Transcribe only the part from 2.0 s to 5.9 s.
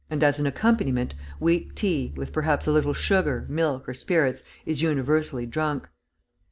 with perhaps a little sugar, milk, or spirits, is universally drunk.